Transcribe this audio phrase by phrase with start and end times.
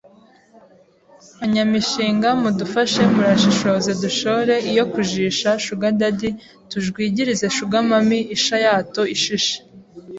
[1.43, 6.29] anyamishinga mudufashe Murashishoze dushoore Iyo kujisha shugadadi
[6.69, 9.55] Tujwigirize shugamami Isha y’ato ishishe